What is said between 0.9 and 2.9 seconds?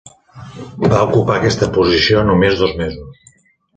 Va ocupar aquesta posició només dos